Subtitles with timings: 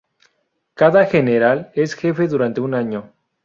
[0.73, 3.13] Cada general es jefe durante un año.